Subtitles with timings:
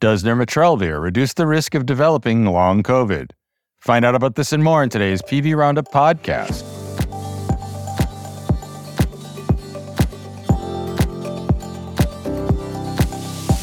[0.00, 3.32] Does nirmatrelvir reduce the risk of developing long COVID?
[3.80, 6.62] Find out about this and more in today's PV Roundup podcast.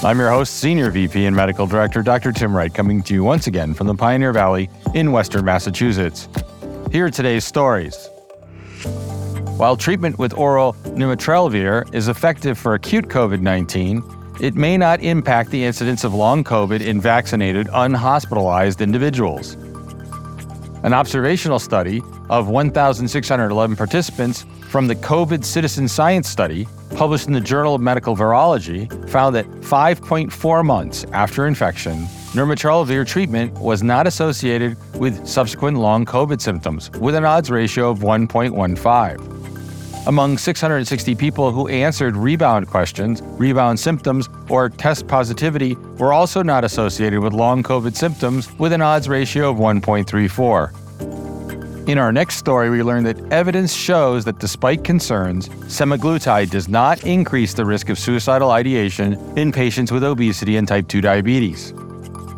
[0.04, 2.34] I'm your host, Senior VP and Medical Director Dr.
[2.34, 6.28] Tim Wright, coming to you once again from the Pioneer Valley in Western Massachusetts.
[6.92, 8.10] Here are today's stories.
[9.56, 14.04] While treatment with oral nirmatrelvir is effective for acute COVID 19,
[14.40, 19.54] it may not impact the incidence of long COVID in vaccinated, unhospitalized individuals.
[20.84, 27.42] An observational study of 1,611 participants from the COVID Citizen Science Study, published in the
[27.42, 34.78] Journal of Medical Virology, found that 5.4 months after infection, nirmatrelvir treatment was not associated
[34.96, 39.45] with subsequent long COVID symptoms, with an odds ratio of 1.15.
[40.08, 46.64] Among 660 people who answered rebound questions, rebound symptoms, or test positivity were also not
[46.64, 51.90] associated with long COVID symptoms with an odds ratio of 1.34.
[51.90, 57.04] In our next story, we learn that evidence shows that despite concerns, semaglutide does not
[57.04, 61.74] increase the risk of suicidal ideation in patients with obesity and type 2 diabetes.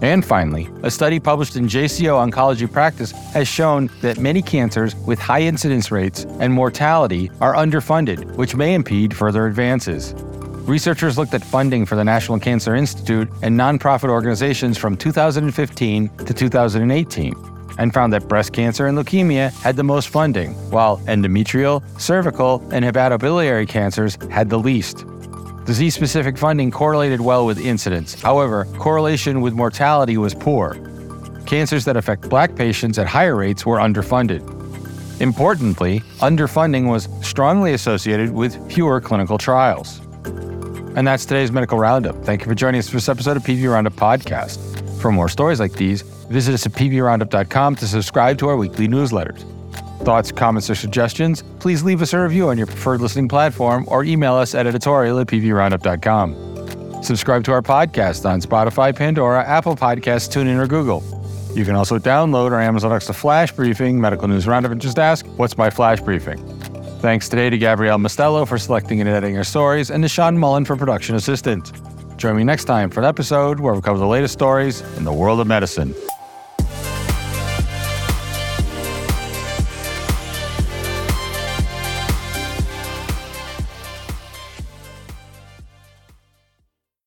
[0.00, 5.18] And finally, a study published in JCO Oncology Practice has shown that many cancers with
[5.18, 10.14] high incidence rates and mortality are underfunded, which may impede further advances.
[10.68, 16.34] Researchers looked at funding for the National Cancer Institute and nonprofit organizations from 2015 to
[16.34, 17.34] 2018
[17.78, 22.84] and found that breast cancer and leukemia had the most funding, while endometrial, cervical, and
[22.84, 25.06] hepatobiliary cancers had the least.
[25.68, 28.14] Disease specific funding correlated well with incidence.
[28.14, 30.78] However, correlation with mortality was poor.
[31.44, 34.40] Cancers that affect black patients at higher rates were underfunded.
[35.20, 40.00] Importantly, underfunding was strongly associated with fewer clinical trials.
[40.96, 42.24] And that's today's Medical Roundup.
[42.24, 44.56] Thank you for joining us for this episode of PV Roundup Podcast.
[45.02, 46.00] For more stories like these,
[46.30, 49.44] visit us at pvroundup.com to subscribe to our weekly newsletters
[49.98, 54.04] thoughts, comments, or suggestions, please leave us a review on your preferred listening platform or
[54.04, 57.02] email us at editorial at pvroundup.com.
[57.02, 61.02] Subscribe to our podcast on Spotify, Pandora, Apple Podcasts, TuneIn, or Google.
[61.54, 65.26] You can also download our Amazon Alexa Flash Briefing, Medical News Roundup, and just ask,
[65.36, 66.38] What's my Flash Briefing?
[67.00, 70.64] Thanks today to Gabrielle Mostello for selecting and editing our stories, and to Sean Mullen
[70.64, 71.72] for production assistant.
[72.18, 75.12] Join me next time for an episode where we cover the latest stories in the
[75.12, 75.94] world of medicine.